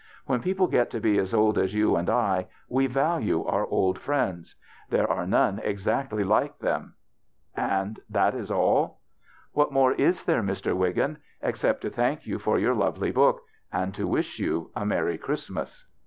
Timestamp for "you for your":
12.25-12.73